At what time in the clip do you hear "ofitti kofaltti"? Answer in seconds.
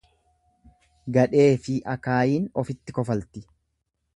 2.63-3.45